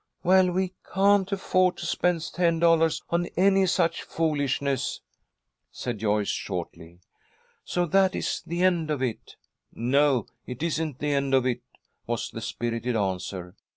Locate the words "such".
3.67-4.01